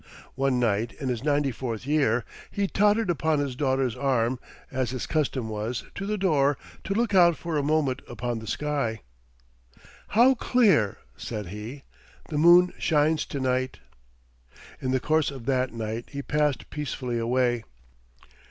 One 0.33 0.59
night, 0.59 0.93
in 0.93 1.09
his 1.09 1.23
ninety 1.23 1.51
fourth 1.51 1.85
year, 1.85 2.25
he 2.49 2.65
tottered 2.65 3.11
upon 3.11 3.37
his 3.37 3.55
daughter's 3.55 3.95
arm, 3.95 4.39
as 4.71 4.89
his 4.89 5.05
custom 5.05 5.47
was, 5.47 5.83
to 5.93 6.07
the 6.07 6.17
door, 6.17 6.57
to 6.85 6.95
look 6.95 7.13
out 7.13 7.37
for 7.37 7.55
a 7.55 7.61
moment 7.61 8.01
upon 8.07 8.39
the 8.39 8.47
sky. 8.47 9.01
"How 10.07 10.33
clear," 10.33 10.97
said 11.17 11.49
he, 11.49 11.83
"the 12.29 12.39
moon 12.39 12.73
shines 12.79 13.27
to 13.27 13.39
night." 13.39 13.77
In 14.81 14.89
the 14.89 14.99
course 14.99 15.29
of 15.29 15.45
that 15.45 15.71
night 15.71 16.07
he 16.09 16.23
passed 16.23 16.71
peacefully 16.71 17.19
away. 17.19 17.63